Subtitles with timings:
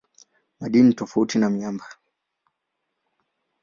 [0.59, 1.85] Madini ni tofauti na miamba.